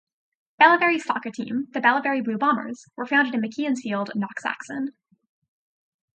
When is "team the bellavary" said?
1.29-2.23